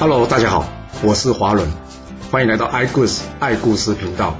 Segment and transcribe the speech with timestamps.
[0.00, 0.64] Hello，大家好，
[1.02, 1.68] 我是华伦，
[2.30, 4.32] 欢迎来到爱故事爱故事频道。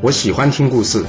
[0.00, 1.04] 我喜欢听故事，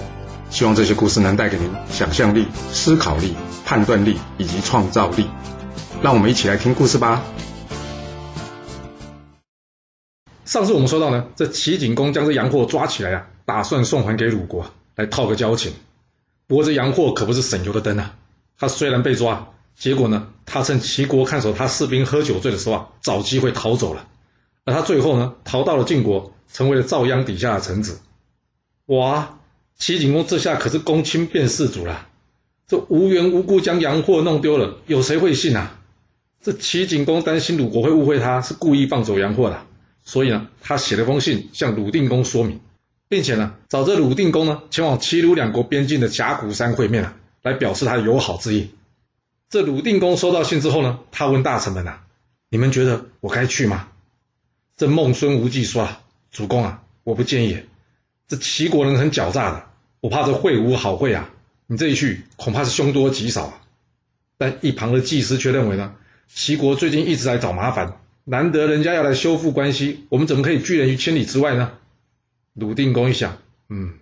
[0.50, 5.28] 希望这些故事能带给您想象力、思考力、判断力以及创造力。
[6.02, 7.22] 让我们一起来听故事吧。
[10.46, 14.66] 上次我们说到呢，这齐景公将这洋货抓起来啊，打算送还给鲁国
[14.96, 15.72] 来套个交情。
[16.48, 18.16] 不过这洋货可不是省油的灯啊，
[18.58, 19.48] 他虽然被抓。
[19.78, 24.08] 结果呢，他趁齐国看守他士兵喝酒醉的时候啊，找机会逃走了。
[24.64, 28.00] 而他最后呢，逃到了晋国，成为了赵鞅底下的臣子。
[28.88, 29.38] 哇，
[29.78, 32.08] 齐景公这下可是公亲变世主了。
[32.68, 35.80] 这无缘无故将洋货弄丢了，有谁会信啊？
[36.42, 39.62] 这齐景公担心鲁国会误会他是故意放走洋货的，
[40.04, 42.60] 所以呢，他写了封信向鲁定公说明，
[43.10, 48.70] 并且呢，找这鲁定公呢前往齐鲁两国边境的甲骨山会面啊，来表示他的友好之意。
[49.50, 52.06] 这鲁定公收到信之后呢，他问大臣们啊
[52.50, 53.90] ：“你们觉得我该去吗？”
[54.76, 56.02] 这孟孙无忌说啊
[56.32, 57.62] ：“主公啊，我不建议。
[58.28, 59.66] 这齐国人很狡诈的，
[60.02, 61.30] 我怕这会无好会啊。
[61.68, 63.62] 你这一去，恐怕是凶多吉少啊。”
[64.38, 65.96] 但一旁的季师却认为呢，
[66.28, 71.72] 齐国最近一直来找麻烦，难得人家要来修复关系，我们怎么可以拒人于千里之外呢？
[72.54, 73.38] 鲁定公一想，
[73.70, 73.94] 嗯，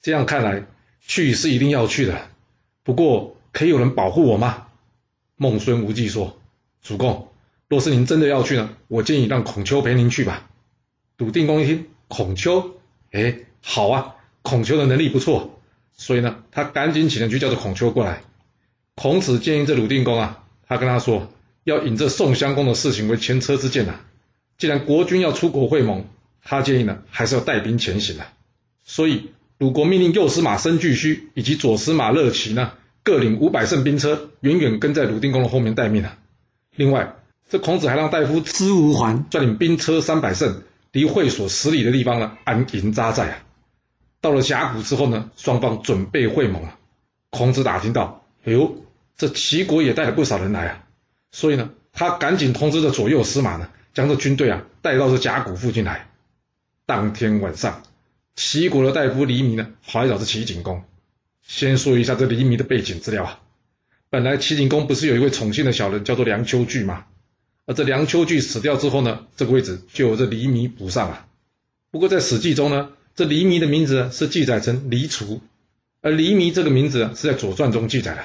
[0.00, 0.64] 这样看来，
[1.00, 2.28] 去是一定要去的。
[2.82, 4.66] 不过，可以有人保护我吗？
[5.36, 6.38] 孟孙无忌说
[6.82, 7.28] ：“主公，
[7.68, 10.50] 若是您真的要去呢，我建议让孔丘陪您去吧。”
[11.16, 12.76] 鲁定公一听，孔丘，
[13.10, 15.58] 哎，好啊，孔丘的能力不错，
[15.94, 18.22] 所以呢，他赶紧请人去叫着孔丘过来。
[18.94, 21.32] 孔子建议这鲁定公啊，他跟他说，
[21.64, 24.00] 要引这宋襄公的事情为前车之鉴呐。
[24.58, 26.04] 既然国君要出国会盟，
[26.42, 28.32] 他建议呢，还是要带兵前行啊。
[28.84, 32.72] 所以，鲁国命令右司马申巨须以及左司马乐齐呢。
[33.02, 36.18] 各领五百乘兵车，远远跟在鲁定公的后面待命啊。
[36.74, 37.16] 另外，
[37.48, 43.44] 这孔子还让大夫司无还率领兵车三百乘，离会所十里的地方呢安营扎寨啊。
[44.20, 46.78] 到了甲骨之后呢，双方准备会盟啊。
[47.30, 48.84] 孔子打听到，哎呦，
[49.16, 50.84] 这齐国也带了不少人来啊，
[51.30, 56.10] 所以呢，他赶紧通知这左右司马呢，将这军队啊带到这甲骨附近来。
[56.86, 57.82] 当天晚上，
[58.36, 60.82] 齐国的大夫黎弥呢，跑来找这齐景公。
[61.42, 63.40] 先说一下这黎弥的背景资料啊。
[64.08, 67.04] 本来齐景公不是有一位宠幸的小人叫做梁丘据吗？
[67.66, 71.26] 而这梁丘据死掉之后呢，这个位置就由这黎弥补上了。
[71.92, 75.40] 不过在《史记》中呢，这黎弥的名字是记载成黎除，
[76.00, 78.24] 而黎弥这个名字是在《左传》中记载的。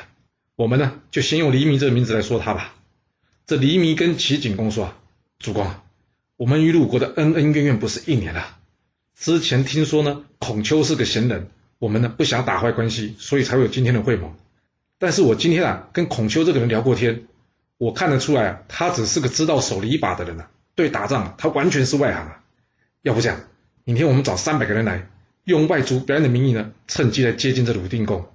[0.56, 2.74] 我们呢就先用黎弥这个名字来说他吧。
[3.46, 4.92] 这黎弥跟齐景公说
[5.38, 5.72] ：“主公，
[6.38, 8.58] 我们与鲁国的恩恩怨怨不是一年了。
[9.16, 11.50] 之前听说呢，孔丘是个贤人。”
[11.80, 14.34] 我们呢不想打坏关系，所以才会有今天的会盟。
[14.98, 17.26] 但是我今天啊跟孔丘这个人聊过天，
[17.78, 22.42] 我看得出来啊，他只是个知道守礼法的人啊，对打仗他完全是外行啊。
[23.02, 23.40] 要不这样，
[23.84, 25.08] 明天我们找三百个人来，
[25.44, 28.26] 用外族表演的名义呢，趁机来接近这鲁定公。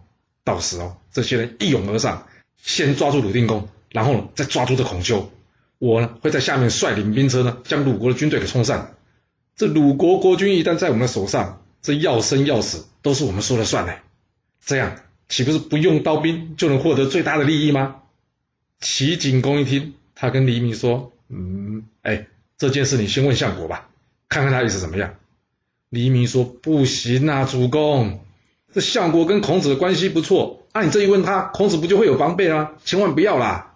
[0.45, 2.27] 到时哦，这些人一拥而上，
[2.57, 5.31] 先抓住鲁定公，然后再抓住这孔丘。
[5.79, 8.95] 我呢会在下面率领兵车呢，将鲁国的军队给冲散。
[9.57, 13.95] 这鲁国国君一旦在我们的手上，这要生要死都是我们说了算呢，
[14.65, 14.97] 这样
[15.29, 18.03] 岂不是不用刀兵就能获得最大的利益吗？
[18.81, 22.27] 齐景公一听，他跟黎明说：“嗯，哎，
[22.59, 23.89] 这件事你先问相国吧，
[24.29, 25.15] 看看他意思怎么样。”
[25.89, 28.25] 黎明说：“不行啊，主公，
[28.73, 32.73] 这相国跟孔子的关系不错，啊，你这一问他，孔子不就会有防备啊？
[32.85, 33.75] 千万不要啦。”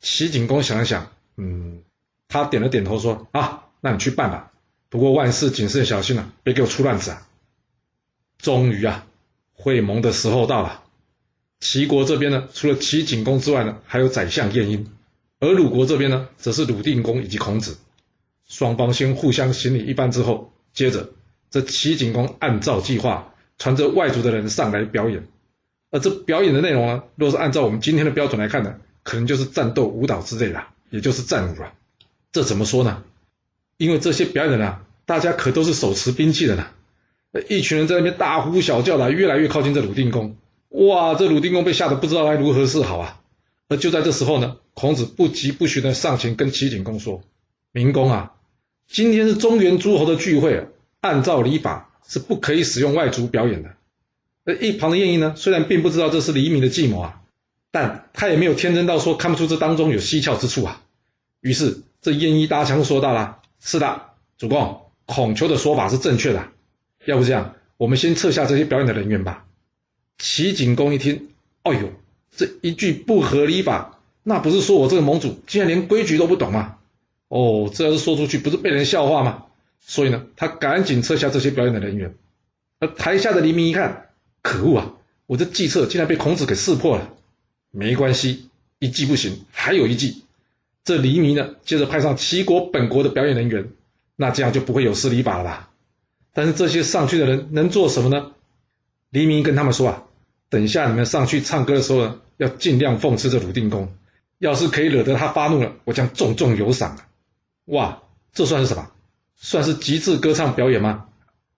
[0.00, 1.82] 齐景公想了想，嗯，
[2.28, 4.50] 他点了点头说：“啊，那你去办吧，
[4.88, 7.26] 不过万事谨慎小心啊，别给我出乱子啊。”
[8.38, 9.06] 终于啊，
[9.52, 10.82] 会盟的时候到了。
[11.60, 14.84] 齐国这边呢，除了齐景公之外呢，还有宰相晏婴；
[15.40, 17.76] 而鲁国这边呢，则是鲁定公以及孔子。
[18.48, 21.10] 双方先互相行礼一番之后，接着
[21.50, 25.26] 这齐景公按照计划，传着外族的人上来表演。
[25.90, 31.72] 而这表演的内容呢，若是按照我们今天的标准来看呢，可能就是战斗舞蹈之类的，也就是战舞了。
[32.30, 33.02] 这怎么说呢？
[33.78, 36.68] 因为这些表演啊，大家可都是手持兵器的呢。
[37.48, 40.36] 一群人在那边大呼小叫的，越来越靠近这鲁定公。
[40.70, 43.20] 哇，这鲁定公被吓得不知道该如何是好啊！
[43.68, 47.22] 而就在这时候呢，孔子不疾不徐的上前跟齐景公说
[47.72, 48.32] ：“明公啊，
[48.86, 50.68] 今天是中原诸侯的聚会，
[51.00, 53.70] 按照礼法是不可以使用外族表演的。”
[54.46, 57.20] 而一旁的晏婴呢，虽然并不知道这是黎明的计谋啊，
[57.70, 60.82] 但他也没有天真到说看不出这当中有蹊跷之处啊。
[61.42, 64.00] 于是这晏婴搭腔说道了：“是的，
[64.38, 66.48] 主公，孔丘的说法是正确的。”
[67.08, 69.46] 要不这样，我们先撤下这些表演的人员吧。
[70.18, 71.30] 齐景公一听，
[71.62, 71.90] 哎呦，
[72.36, 76.76] 这一句不合礼法，那不是说我这个盟主竟然连规矩都不懂吗？
[77.28, 79.46] 哦，这要是说出去，不是被人笑话吗？
[79.80, 82.14] 所以呢，他赶紧撤下这些表演的人员。
[82.78, 84.10] 而台下的黎明一看，
[84.42, 84.92] 可恶啊！
[85.24, 87.14] 我这计策竟然被孔子给识破了。
[87.70, 88.50] 没关系，
[88.80, 90.24] 一计不行，还有一计。
[90.84, 93.70] 这黎明呢，接着派上齐国本国的表演人员，
[94.14, 95.70] 那这样就不会有失礼法了吧？
[96.38, 98.30] 但是这些上去的人能做什么呢？
[99.10, 100.04] 黎明跟他们说啊，
[100.48, 103.92] 等一下你们上去唱歌的时候呢，要尽量讽刺这鲁定公。
[104.38, 106.96] 要是可以惹得他发怒了，我将重重有赏！
[107.64, 108.02] 哇，
[108.32, 108.88] 这算是什么？
[109.34, 111.06] 算是极致歌唱表演吗？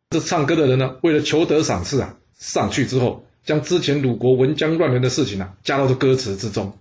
[0.08, 6.78] 这唱歌的人呢，为了求得赏赐啊，上去之后将之前鲁国文姜乱伦的事情啊，加到这歌词之中。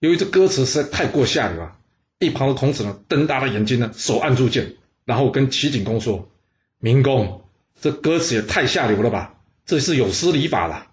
[0.00, 1.78] 由于这歌词实在太过下流啊，
[2.18, 4.74] 一旁的孔子呢，瞪大了眼睛呢，手按住剑，
[5.06, 6.28] 然后跟齐景公说
[6.78, 7.42] ：“民工，
[7.80, 9.34] 这歌词也太下流了吧？
[9.66, 10.86] 这是有失礼法了。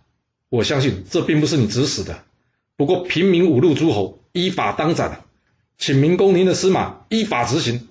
[0.49, 2.23] 我相信这并不是你指使的。
[2.77, 5.23] 不过平民五路诸侯。”依法当斩，
[5.77, 7.87] 请明公您的司马依法执行。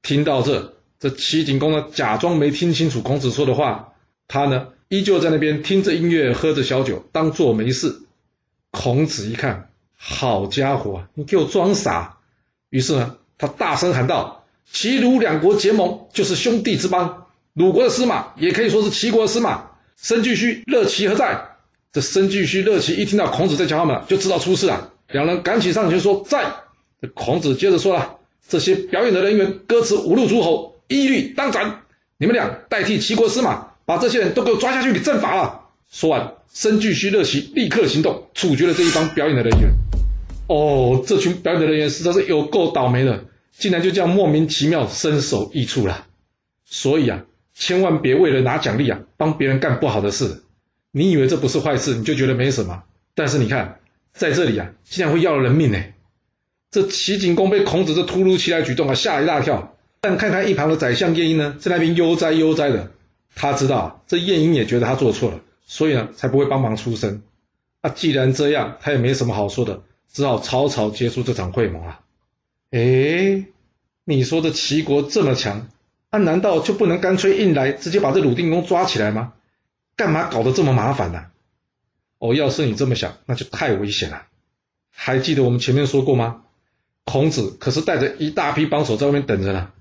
[0.00, 3.94] 听到这，这齐景公呢，假装没听清楚孔子说的话，
[4.28, 8.02] 他呢依旧在那边听着音乐，喝着小酒，当做没事。
[8.70, 12.18] 孔子一看，好家伙，你给我装傻！
[12.70, 17.21] 于是呢，他大声喊道：“齐鲁两国结盟，就是兄弟之邦。
[17.54, 19.70] 鲁国的司马也可以说是齐国的司马。
[19.96, 21.48] 申巨须、乐齐何在？”
[21.92, 24.90] 这申巨须、乐齐一听到孔子在叫他们，就知道出事了。
[25.10, 26.44] 两人赶紧上前说：“在。”
[27.02, 28.16] 这孔子接着说了
[28.48, 31.82] ：“这些表演的人员，歌词侮辱诸侯，一律当斩。
[32.16, 35.60] 你们俩代替齐国司马，把这些人都给我抓下去，给正法了。”
[35.90, 39.70] 说完，申巨须、乐齐立刻行动，处决了这一帮表演的人员。
[40.48, 43.24] 哦，这群表演的人员实在是有够倒霉的，
[43.58, 46.06] 竟然就这样莫名其妙身首异处了。
[46.64, 47.22] 所以啊，
[47.54, 50.42] 千万别为了拿奖励啊，帮别人干不好的事。
[50.90, 52.82] 你以为这不是坏事，你就觉得没什么。
[53.14, 53.78] 但是你看。
[54.14, 55.82] 在这里啊，竟然会要了人命呢！
[56.70, 59.74] 这齐景公被孔子这突如其来举动啊吓一大跳。
[60.02, 62.90] 但看看一旁的宰相晏婴呢，在那边悠哉悠哉的，
[63.34, 67.22] 他知道这晏婴也觉得他做错了，所以呢才不会帮忙出声。
[67.80, 69.80] 啊，既然这样，他也没什么好说的，
[70.12, 72.00] 只好草草结束这场会盟啊。
[72.72, 73.46] 诶，
[74.04, 75.68] 你说这齐国这么强，
[76.12, 79.32] 啊，难道就不能干脆硬来，直接把这鲁定公抓起来吗？
[79.96, 81.24] 干嘛搞得这么麻烦呢？
[82.18, 84.26] 哦，要是你这么想，那就太危险了。
[84.90, 86.42] 还记得我们前面说过吗？
[87.06, 89.72] 孔子可是带着一大批帮手在外面等着呢。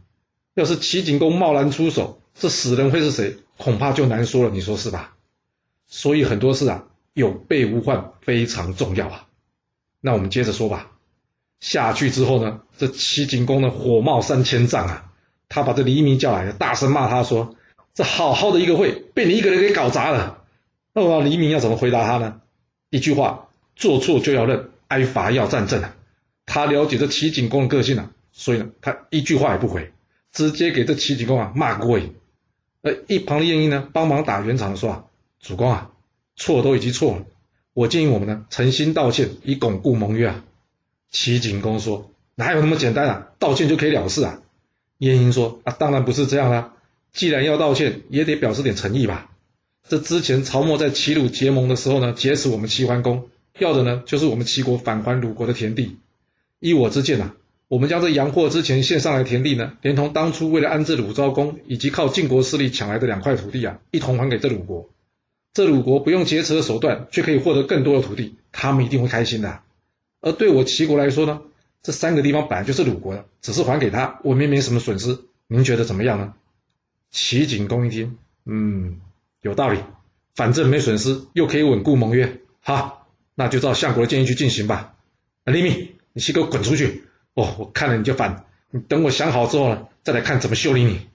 [0.54, 3.36] 要是齐景公贸然出手，这死人会是谁？
[3.57, 4.51] 恐怕就难说了。
[4.51, 5.16] 你说是吧？
[5.88, 9.27] 所以很多事啊，有备无患非常重要啊。
[10.00, 10.92] 那我们接着说吧。
[11.60, 15.11] 下去之后呢，这齐景公呢火冒三千丈啊，
[15.53, 17.56] 他把这黎民叫来，大声骂他说
[17.94, 20.44] ：“这好好的一个会，被你一个人给搞砸了。”
[20.95, 22.39] 那黎明要怎么回答他呢？
[22.89, 25.94] 一句话，做错就要认，挨罚要站正啊！
[26.45, 29.92] 他了解这齐景公的个性啊，所以呢，他一句话也不回，
[30.31, 32.15] 直接给这齐景公啊骂过瘾。
[32.81, 35.03] 而一旁的晏婴呢，帮忙打圆场说啊
[35.42, 35.92] ：“主公啊，
[36.38, 37.25] 错都已经错了，
[37.74, 40.45] 我建议我们呢诚心道歉，以巩固盟约啊。”
[41.12, 43.27] 齐景公说：“哪有那么简单啊？
[43.38, 44.39] 道歉就可以了事啊？”
[45.01, 46.74] 晏婴说：“啊，当然不是这样啦，
[47.12, 49.31] 既然要道歉，也得表示点诚意吧。”
[49.89, 53.27] 这之前曹沫在齐鲁结盟的时候呢，劫持我们齐桓公，
[53.57, 55.98] 要的呢就是我们齐国返还鲁国的田地。
[56.59, 57.36] 依我之见呐、啊，
[57.68, 64.88] 我们将这阳货之前献上来的田地呢，连同当初为了安置鲁昭公以及靠晋国势力抢来的两块土地啊，一同还给这鲁国。
[65.53, 69.62] 这鲁国不用劫持的手段，却可以获得更多的土地，他们一定会开心的。
[70.22, 71.41] 而对我齐国来说呢，
[71.84, 75.20] 这三个地方本来就是鲁国的，只是还给他，我们也没什么损失。
[75.48, 76.34] 您觉得怎么样呢？
[77.10, 79.02] 齐景公一听，嗯。
[79.42, 79.80] 有道理，
[80.36, 82.42] 反正没损失，又可以稳固盟约。
[82.60, 84.94] 好，那就照相国的建议去进行吧。
[85.46, 87.06] 啊，黎明，你先给我滚出去！
[87.34, 88.46] 哦，我看了你就烦。
[88.70, 91.08] 你等我想好之后呢，再来看怎么修理你。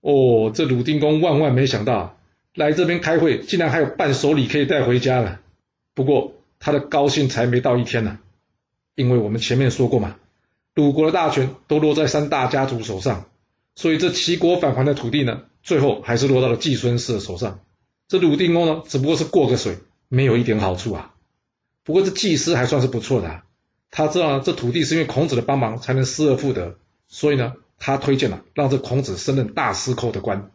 [0.00, 2.18] 哦，这鲁定公万万没想到，
[2.54, 5.40] 来这边开会竟然还有伴手礼可以带回家了。
[5.92, 8.18] 不过他的高兴才没到一天呢，
[8.98, 10.16] 因为我们前面说过嘛，
[10.74, 13.26] 鲁国的大权都落在三大家族手上，
[13.76, 17.60] 所以这齐国返还的土地呢，最后还是落到了季孙氏的手上，
[18.08, 19.78] 这鲁定公呢，只不过是过个水，
[20.08, 21.14] 没有一点好处啊。
[21.84, 23.44] 不过这季师还算是不错的啊，
[23.92, 26.76] 他知道这土地是因为孔子的帮忙才能失而复得，
[27.06, 30.50] 所以呢，他推荐了让这孔子升任大司寇的官。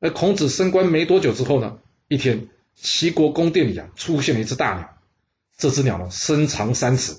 [0.00, 1.76] 而孔子升官没多久之后呢，
[2.08, 4.88] 一天，齐国宫殿里啊出现了一只大鸟，
[5.58, 7.14] 这只鸟呢身长三尺，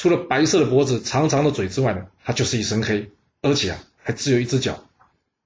[0.00, 3.10] 除了白色的脖子、长长的嘴之外呢，它就是一身黑，
[3.42, 4.82] 而且啊还只有一只脚。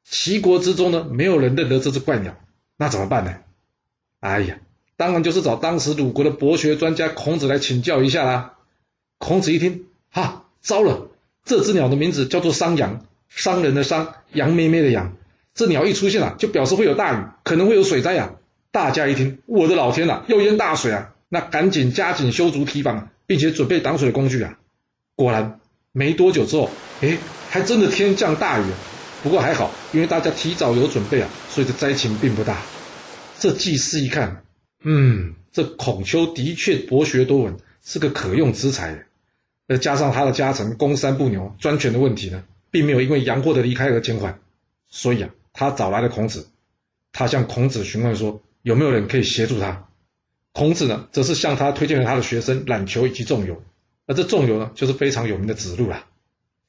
[0.05, 2.37] 齐国之中呢，没有人认得这只怪鸟，
[2.77, 3.35] 那怎么办呢？
[4.21, 4.61] 哎呀，
[4.97, 8.55] 当然就是找当时鲁国的博学专家孔子来请教一下啦。
[9.19, 11.09] 孔子一听，哈，糟了，
[11.45, 15.17] 这只鸟的名字叫做商羊，商人的商，羊咩咩的羊。
[15.53, 18.37] 这鸟一出现啊，就表示会有大雨，可能会有水灾啊。
[18.71, 21.13] 大家一听，我的老天呐，要淹大水啊！
[21.29, 24.59] 那赶紧加紧修筑堤防，并且准备挡水的工具啊。
[25.17, 25.61] 果然，
[25.93, 27.19] 没多久之后，哎，
[27.51, 28.65] 还真的天降大雨。
[29.23, 32.61] 不过还好，因为大家提早有准备啊，所以这灾情并不大。
[33.39, 34.45] 这祭司一看，
[34.83, 39.07] 嗯，这孔丘的确博学多闻，是个可用之才。
[39.67, 44.39] 再加上他的家臣公三不牛专权的问题呢，并没有因为杨过的离开而减缓，
[44.91, 46.49] 所以啊，他找来了孔子。
[47.13, 49.87] 他向孔子询问说，有没有人可以协助他？
[50.55, 53.61] 孔子呢，则是向他推荐了他的学生冉求以及仲由。
[54.07, 56.07] 而这仲由呢，就是非常有名的子路了。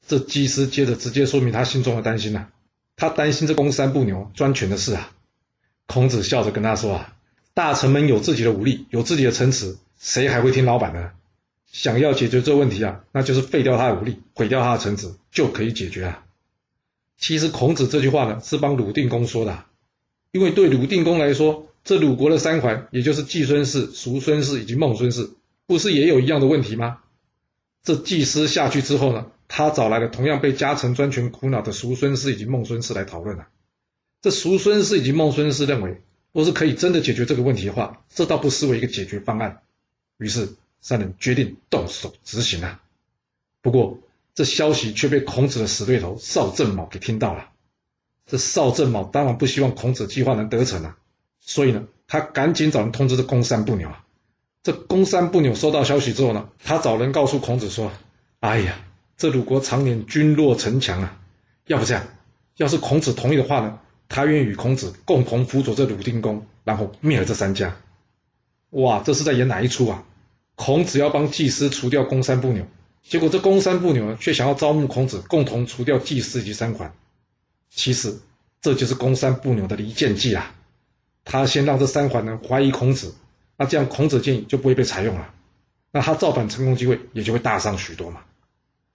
[0.06, 2.50] 这祭司接着直接说明他心中的担心呐、啊，
[2.96, 5.12] 他担心这公三不牛专权的事啊。
[5.86, 7.16] 孔子笑着跟他说啊，
[7.54, 11.12] 大臣们有自己的武力，有自己的城池，谁还会听老板呢？
[11.70, 16.24] 想要解决这问题啊，那就是废掉他的武力，毁掉他的城池，就可以解决啊。
[17.18, 19.64] 其实孔子这句话呢，是帮鲁定公说的，
[20.32, 25.30] 因为对鲁定公来说，这鲁国的三桓，也就是季孙氏、叔孙氏以及孟孙氏，
[25.66, 26.98] 不是也有一样的问题吗？
[27.84, 33.48] 这祭司下去之后呢，他找来了同样被家臣专权苦恼的叔孙氏以及孟孙氏来讨论啊。
[34.20, 36.02] 这叔孙氏以及孟孙氏认为，
[36.32, 39.62] 若是可以真的解决这个问题的话，这倒不失为一个解决方案。
[40.18, 42.82] 于是三人决定动手执行啊。
[43.62, 44.00] 不过
[44.34, 47.50] 这消息却被孔子的死对头邵正卯给听到了。
[48.26, 50.98] 这邵正卯当然不希望孔子计划能得逞啊，
[51.46, 54.04] 所以呢，他赶紧找人通知这公三不牛啊。
[54.64, 57.92] 这公三不牛收到消息之后呢，他找人告诉孔子说
[58.40, 58.80] ：“哎呀，
[59.16, 61.18] 这鲁国常年军弱城强啊，
[61.68, 62.04] 要不这样，
[62.56, 67.76] 要是孔子同意的话呢，他愿与孔子共同辅佐这鲁定公，然后灭了这三家。”
[68.70, 70.02] 哇，这是在演哪一出啊？
[70.56, 72.66] 孔子要帮祭司除掉公三不牛，
[73.04, 76.92] 结果这公三不牛呢，却想要招募孔子共同除掉祭司以及三桓。
[77.70, 78.18] 其实
[78.60, 80.52] 这就是公三不牛的离间计啊！
[81.26, 83.14] 他先让这三桓呢怀疑孔子。
[83.58, 85.32] 那这样孔子建议就不会被采用了，
[85.90, 88.20] 那他造反成功机会也就会大上许多嘛。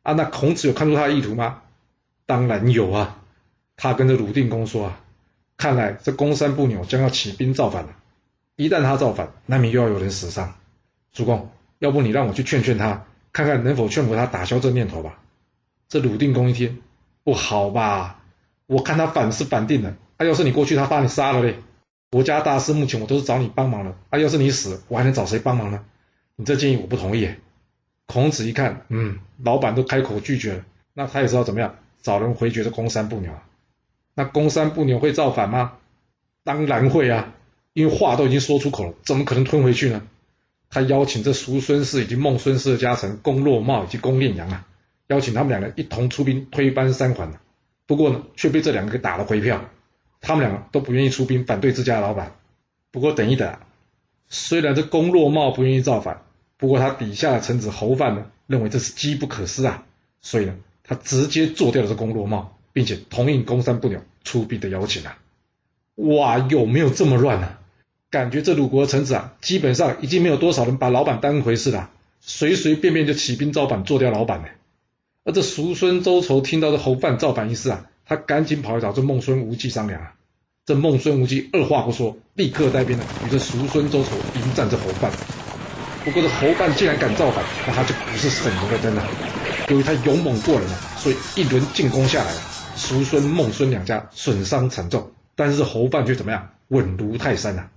[0.03, 1.61] 啊，那孔子有看出他的意图吗？
[2.27, 3.17] 当然有啊。
[3.75, 4.99] 他跟着鲁定公说啊，
[5.57, 7.95] 看来这公三不牛将要起兵造反了。
[8.55, 10.53] 一旦他造反，难免又要有人死伤。
[11.11, 15.19] 主公，要不你让我去劝劝他，看看能否劝服他打消这念头吧。
[15.89, 16.83] 这鲁定公一听，
[17.23, 18.21] 不好吧？
[18.67, 21.59] 我看他反是反定了，啊，要是你过去，他把你杀了嘞。
[22.11, 23.95] 国家大事，目前我都是找你帮忙了。
[24.09, 25.85] 啊，要是你死，我还能找谁帮忙呢？
[26.35, 27.29] 你这建议我不同意。
[28.05, 33.31] 孔子一看，嗯，老板都开口拒绝了，那他也知道怎么样找人回绝这公三不牛。
[34.13, 35.77] 那公三不牛会造反吗？
[36.43, 37.33] 当然会啊，
[37.71, 40.01] 因为话都已经说出口了，怎么可能吞回去呢？
[40.69, 44.67] 他邀请这叔孙氏以及孟孙氏的家臣公络茂以及公练阳啊，
[45.07, 47.31] 邀请他们两人一同出兵推翻三桓。
[47.85, 49.63] 不过呢，却被这两个给打了回票。
[50.21, 52.35] 他们两个都不愿意出兵反对自家的老板，
[52.91, 53.59] 不过等一等啊，
[54.29, 56.21] 虽然这公络茂不愿意造反，
[56.57, 59.83] 不过他底下的臣子侯范呢，认为这是机不可失啊，
[60.21, 65.17] 所以呢，他直接做掉了这公络茂，并且同意公三不牛出兵的邀请啊。
[65.95, 67.59] 哇，有没有这么乱啊？
[68.09, 74.47] 感觉这鲁国的臣子啊，基本上已经没有多少人把老板当回事了，随随便便就起兵造反，做掉老板呢。
[75.23, 77.90] 而这叔孙周仇听到这侯范造反一事啊。
[78.11, 80.13] 他赶紧跑来找这孟孙无忌商量啊！
[80.65, 85.09] 这孟孙无忌二话不说，立刻带兵呢与这叔孙周仇迎战这侯范。
[86.03, 89.07] 不过这侯范既然敢造反，那他就不是省油的灯了。
[89.69, 92.33] 由于他勇猛过人啊，所以一轮进攻下来，
[92.75, 97.71] 叔孙孟孙两家损伤惨重，但是侯范却怎么样，稳如泰山呐、啊！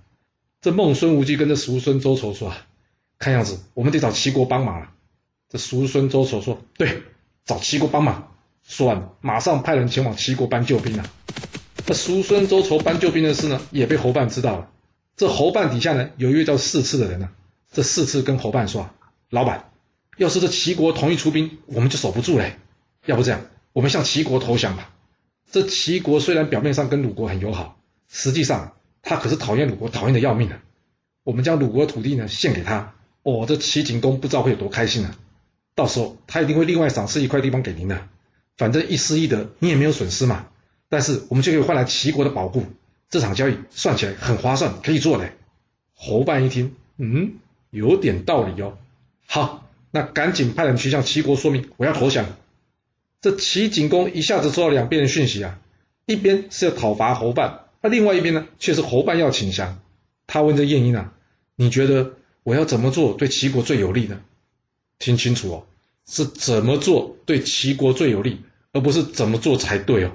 [0.59, 2.57] 这孟孙无忌跟这叔孙周仇说啊，
[3.19, 4.89] 看样子我们得找齐国帮忙了。
[5.47, 7.03] 这叔孙周仇说，对，
[7.45, 8.33] 找齐国帮忙。
[8.67, 11.05] 说完，马上派人前往齐国搬救兵啊。
[11.87, 14.69] 那叔孙周仇搬救兵的事呢，也被侯范知道了。
[15.15, 17.29] 这侯范底下呢，有一位叫士次的人呢、
[17.71, 18.89] 这四次跟侯范说
[19.29, 19.69] ：“老板，
[20.17, 22.57] 要是这齐国同意出兵，我们就守不住嘞。
[23.05, 23.41] 要不这样，
[23.71, 24.89] 我们向齐国投降吧。
[25.51, 27.77] 这齐国虽然表面上跟鲁国很友好，
[28.09, 30.59] 实际上他可是讨厌鲁国，讨厌的要命的。
[31.23, 35.15] 我们将鲁国的土地呢献给他，哦，这齐景公不知道会有多开心呢、啊。
[35.75, 38.07] 到时候他一定会另外赏赐一块地方给您的。”
[38.57, 40.47] 反正一失一得，你也没有损失嘛。
[40.87, 42.65] 但是我们就可以换来齐国的保护，
[43.09, 45.33] 这场交易算起来很划算，可以做嘞。
[45.93, 47.33] 侯范一听，嗯，
[47.69, 48.77] 有点道理哦。
[49.25, 52.25] 好，那赶紧派人去向齐国说明，我要投降。
[53.21, 55.59] 这齐景公一下子收到两边的讯息啊，
[56.05, 59.79] 一边是要讨伐侯范，那另外一边呢，却是侯范要请降。
[60.27, 61.13] 他问这晏婴啊，
[61.55, 64.21] 你觉得我要怎么做对齐国最有利呢？
[64.99, 65.65] 听清楚哦。
[66.07, 70.11] 是怎么做对齐国最有利，而不是怎么做才对哦。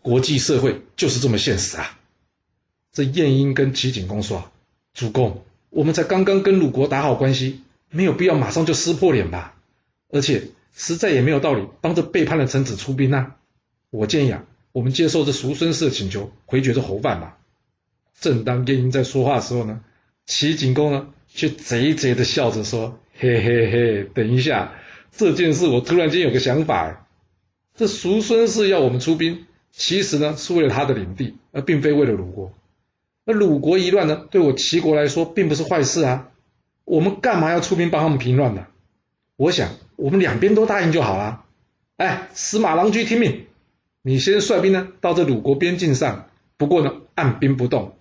[0.00, 1.98] 国际社会就是这么现实啊。
[2.92, 4.50] 这晏婴跟齐景公说
[4.94, 7.60] ：“主公，我们才刚刚跟鲁国打好关系，
[7.90, 9.54] 没有必要马上就撕破脸吧？
[10.10, 13.36] 而且实在也没有道理帮着背叛的臣子出兵啊。
[13.90, 17.38] 我建议啊，我们接受这叔孙氏的请求，回绝这侯范吧。”
[18.20, 19.80] 正当晏婴在说话的时候呢，
[20.26, 24.72] 齐景公呢却贼贼的笑着说：“嘿嘿嘿，等一下，
[25.10, 27.06] 这件事我突然间有个想法，
[27.74, 32.52] 这叔孙氏要我们出兵，其实呢是为了他的领地，而并非为了鲁国。
[33.24, 36.28] 那鲁国一乱呢，对我齐国来说并不是坏事啊。
[36.84, 38.66] 我们干嘛要出兵帮他们平乱呢？
[39.36, 41.44] 我想我们两边都答应就好了。
[41.96, 43.46] 哎，司马郎君听命，
[44.02, 47.94] 你先率兵呢到这鲁国边境上，不过呢按兵不动。”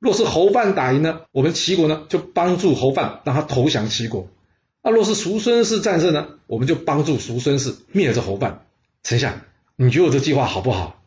[0.00, 4.28] 若是侯范打赢呢，我们齐国呢就帮助侯范，让他投降齐国；
[4.86, 8.66] 那若是叔孙氏战胜呢，我们就帮助叔孙氏灭了这侯范。
[9.02, 9.40] 丞相，
[9.76, 11.02] 你觉得我这计划好不好？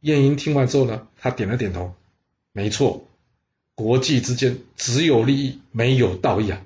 [0.00, 1.94] 晏婴听完之后呢，他点了点头。
[2.52, 3.08] 没错，
[3.74, 6.60] 国际之间只有利益，没有道义啊。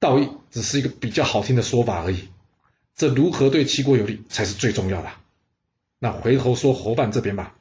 [0.00, 2.28] 道义只是一个比较好听的说法而已。
[2.94, 5.10] 这如何对齐国有利才是最重要的。
[5.98, 7.54] 那回头说侯范这边吧。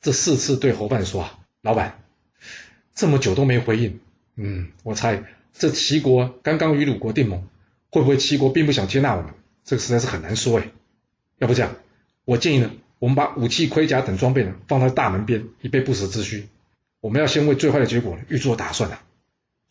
[0.00, 2.02] 这四次对侯范说啊，老板。
[2.96, 4.00] 这么久都没回应，
[4.34, 5.22] 嗯，我猜
[5.56, 7.46] 这齐国刚刚与鲁国订盟，
[7.88, 9.32] 会不会齐国并不想接纳我们？
[9.64, 10.68] 这个实在是很难说哎。
[11.38, 11.76] 要不这样，
[12.24, 16.48] 我建议呢，我们把武器、盔甲等装备呢放在大门边，以备不时之需。
[17.00, 19.02] 我们要先为最坏的结果预做打算啊。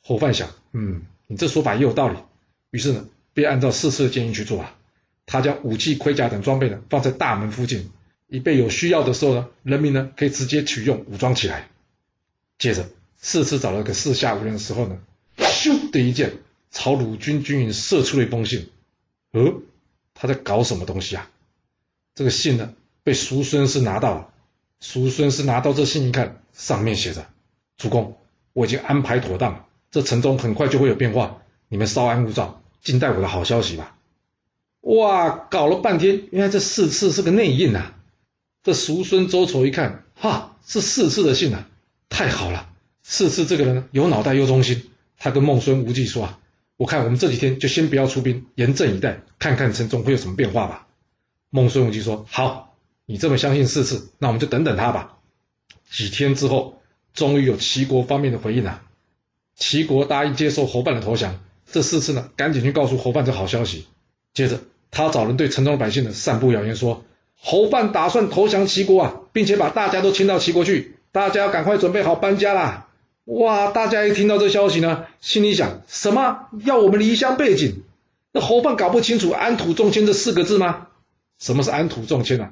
[0.01, 2.17] 侯范想，嗯，你这说法也有道理。
[2.71, 4.75] 于是呢，便按照四次的建议去做啊。
[5.25, 7.91] 他将武器、盔甲等装备呢放在大门附近，
[8.27, 11.67] 以备有需要的时候呢，人民呢可以直接取用武装起来。
[12.57, 12.87] 接着。
[13.25, 14.99] 四次找了个四下无人的时候呢，
[15.63, 16.39] 咻的一箭
[16.71, 18.69] 朝鲁军军营射出了一封信。
[19.31, 19.61] 呃，
[20.13, 21.29] 他在搞什么东西啊？
[22.13, 24.29] 这个信呢，被叔孙氏拿到了。
[24.81, 27.25] 叔孙氏拿到这信一看，上面写着
[27.77, 28.17] ：“主公，
[28.51, 33.95] 我已经安排妥当，这城中很快就会有变化，你们稍安勿躁，静待我的好消息吧。”
[34.81, 37.95] 哇，搞了半天，原来这四次是个内应啊！
[38.63, 41.69] 这叔孙周丑一看，哈，是四次的信啊，
[42.09, 42.69] 太好了！
[43.01, 44.89] 四次这个人有脑袋又忠心，
[45.23, 46.39] 他跟孟孙无忌说啊，
[46.75, 50.85] 我看我们这几天就先不要出兵，严阵以待，看看城中会有什么变化吧。
[51.49, 55.19] 孟孙无忌说好，你这么相信四次，那我们就等等他吧。
[55.89, 56.81] 几天之后，
[57.13, 58.81] 终于有齐国方面的回应了，
[59.55, 61.39] 齐国答应接受侯范的投降。
[61.71, 63.87] 这四次呢，赶紧去告诉侯范这好消息。
[64.33, 64.59] 接着，
[64.91, 67.05] 他找人对城中的百姓呢散布谣言说，
[67.39, 72.89] 侯范打算投降齐国啊，并且把大家都迁到齐国去，大家要赶快准备好搬家啦。
[73.25, 73.71] 哇！
[73.71, 77.83] 大家一听到这消息呢，心里想：什么要我们离乡背井？
[78.33, 80.87] 那侯范搞不清楚“安土重迁”这四个字吗？
[81.39, 82.51] 什么是“安土重迁”啊？“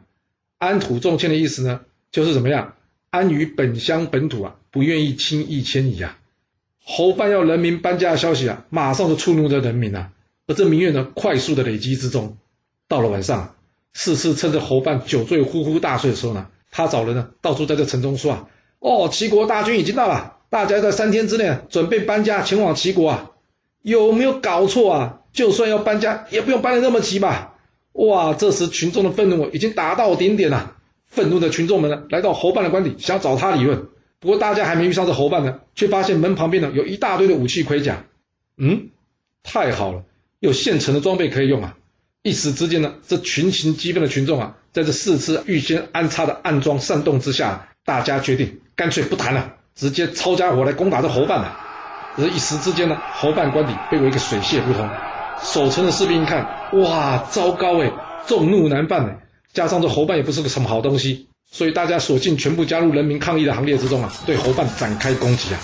[0.60, 1.82] 安土重迁”的意思呢，
[2.12, 2.76] 就是怎么样？
[3.10, 6.18] 安于本乡本土啊，不愿意轻易迁移啊。
[6.86, 10.12] 侯范要人民搬家的消息啊，马上就触怒了人民啊。
[10.48, 12.38] 而这民怨呢，快速的累积之中，
[12.88, 13.56] 到了晚上，
[13.94, 18.48] 四次趁着侯范酒醉呼呼大睡的时候呢，他找人呢，到处在这城中说啊
[18.80, 23.32] ：“哦，齐国大军已经到了。”大家在三天之内准备搬家前往齐国啊，
[23.84, 25.22] 有没有搞错啊？
[25.32, 27.56] 就算要搬家，也不用搬得那么急吧？
[27.94, 28.34] 哇！
[28.34, 30.76] 这时群众的愤怒已经达到顶点了。
[31.08, 33.88] 愤怒的群众们呢，来到侯办的官邸，想找他理论。
[34.20, 38.04] 不过大家还没遇上这侯办呢，却发现门旁边呢有一大堆的武器盔甲。
[38.58, 38.90] 嗯，
[39.44, 40.04] 太好了，
[40.42, 41.78] 有现成的装备可以用啊！
[42.24, 49.56] 一时之间呢，这群情激愤的群众啊，在这四次预先安插的暗桩煽动之下，大家决定干脆不谈了。
[49.76, 51.58] 直接抄家伙来攻打这侯范了，
[52.18, 54.90] 而一时之间呢，侯范官邸被围个水泄不通。
[55.44, 57.92] 守城的士兵一看，哇，糟糕哎，
[58.28, 59.18] 众怒难犯哎，
[59.54, 65.60] 加上这侯范也不是个什么好东西，所以大家索性全部加入人民抗议的行列之中啊，对侯范展开攻击啊。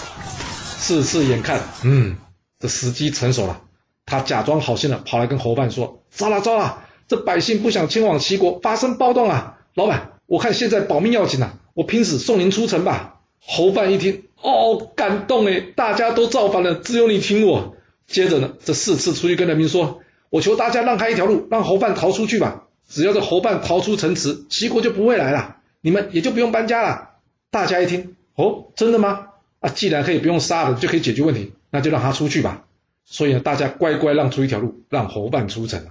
[0.79, 2.15] 四次眼看，嗯，
[2.59, 3.61] 这时机成熟了，
[4.05, 9.57] 他假装好心的跑来跟侯范说：“糟了糟了，这百姓不想迁往齐国，发生暴动啊！
[9.75, 17.75] 老板，我看现在保命要紧呐，我拼死送您出城吧。”侯范一听，哦，感动诶，大家都造反了，只有你听我。
[18.07, 22.67] 接着呢，这四次出去跟人民说：“我求大家让开一条路，让侯范逃出去吧。
[22.87, 27.09] 只要这侯范逃出城池，齐国就不会来了，你们也就不用搬家了。”
[27.51, 29.27] 大家一听，哦，真的吗？
[29.59, 32.65] 啊，既然可以不用杀人就可以解决问题，那就让他出去吧。
[33.05, 35.87] 所以呢，大家乖乖让出一条路，让侯范出城。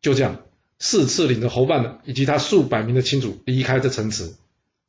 [0.00, 0.42] 就这样，
[0.78, 4.34] 四次领着侯范呢，以及他数百名的亲属离开这城池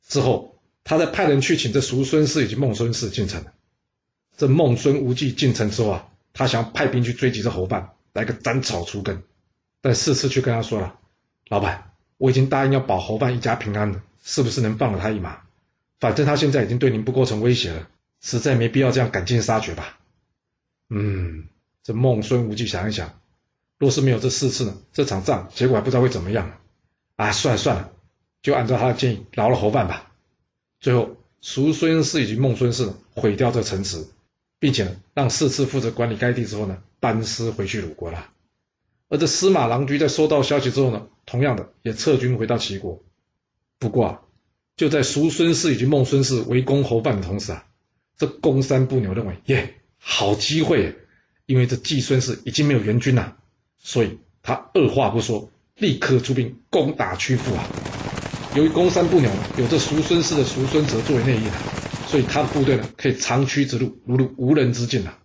[0.08, 0.55] 之后。
[0.86, 3.43] 他在派人去请这叔孙氏以及孟孙氏进城。
[4.38, 9.24] 这孟孙无忌进城之后啊，他想派兵去追击这侯范，来个斩草除根。
[9.82, 11.00] 但四次却跟他说了
[11.50, 15.41] ：“老板，我已经答应要保侯范一家平安了，是不是能放了他一马？
[16.00, 17.88] 反正他现在已经对您不构成威胁了，
[18.21, 19.98] 实在没必要这样赶尽杀绝吧。”
[20.89, 21.48] 嗯，
[21.82, 23.19] 这孟孙无忌想一想，
[23.80, 26.60] 若是没有这四次呢，这场仗结果还不知道会怎么样。
[27.15, 27.91] 啊，算了算了，
[28.43, 30.12] 就按照他的建议饶了侯范吧。
[30.86, 34.06] 最后，叔孙氏以及孟孙氏毁掉这城池，
[34.60, 38.30] 并且，让四次负责管理该地之后呢，班师回去鲁国了。
[39.10, 43.04] 而这司马郎居在收到消息之后呢，同样的也撤军回到齐国。
[43.80, 44.21] 不过啊，
[44.78, 47.65] 就在叔孙氏以及孟孙氏围攻侯范的同时啊，
[48.15, 50.95] 这公山不牛认为耶，好机会，
[51.48, 53.38] 因为这季孙氏已经没有援军了，
[53.80, 58.05] 所以他二话不说，立刻出兵攻打曲阜啊。
[58.56, 61.58] 由于公山不牛有这叔孙氏的叔孙哲作为内应啊，
[62.08, 65.20] 所以他的部队呢可以长驱直入，如入无人之境啊！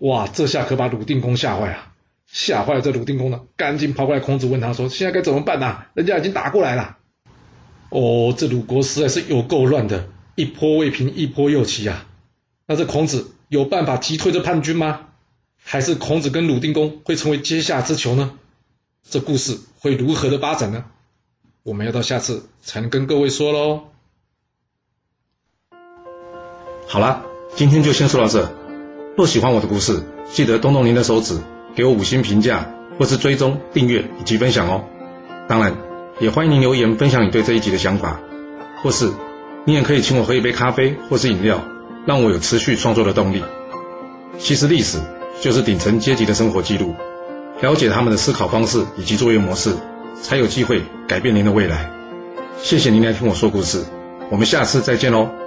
[0.00, 1.92] 哇，这下可把鲁定公吓坏啊！
[2.26, 5.84] 吓坏了这鲁定公呢，赶紧跑过来，孔子问他说：“现在该怎么办呐？
[5.92, 6.96] 人家已经打过来了。”
[7.90, 12.06] 哦，这鲁国实在是有够乱的，一波未平，一波又起啊！
[12.66, 15.08] 那这孔子有办法击退这叛军吗？
[15.62, 18.38] 还是孔子跟鲁定公会成为阶下之囚呢？
[19.06, 20.86] 这故事会如何的发展呢？
[21.64, 23.84] 我们要到下次才能跟各位说喽。
[26.86, 27.24] 好了，
[27.56, 28.52] 今天就先说到这。
[29.16, 31.38] 若喜欢我的故事，记得动动您的手指，
[31.74, 34.84] 给我五星评价，或是追踪、订阅以及分享哦。
[35.48, 35.74] 当然，
[36.20, 38.20] 也欢迎您留言分享你对这一集的想法，
[38.82, 39.10] 或是
[39.64, 41.64] 你也可以请我喝一杯咖啡或是饮料，
[42.04, 43.42] 让我有持续创作的动力。
[44.38, 45.00] 其实历史
[45.40, 46.94] 就是顶层阶级的生活记录，
[47.62, 49.74] 了解他们的思考方式以及作业模式。
[50.20, 51.90] 才有机会改变您的未来。
[52.62, 53.84] 谢谢您来听我说故事，
[54.30, 55.43] 我们下次再见喽。